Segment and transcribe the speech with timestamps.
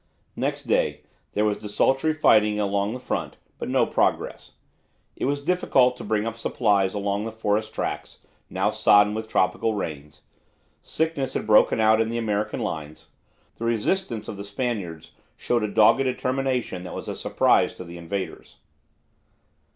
[0.35, 1.01] Next day
[1.33, 4.53] there was desultory fighting along the front, but no progress.
[5.15, 8.17] It was difficult to bring up supplies along the forest tracks,
[8.49, 10.21] now sodden with tropical rains.
[10.81, 13.09] Sickness had broken out in the American lines.
[13.57, 17.99] The resistance of the Spaniards showed a dogged determination that was a surprise to the
[17.99, 18.55] invaders.